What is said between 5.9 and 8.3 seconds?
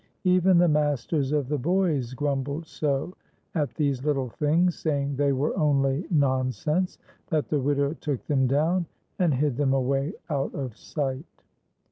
nonsense, that the widow took